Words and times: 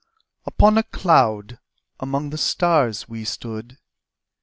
Upon 0.47 0.79
a 0.79 0.83
cloud 0.83 1.59
among 1.99 2.31
the 2.31 2.37
stars 2.39 3.07
we 3.07 3.23
stood. 3.23 3.77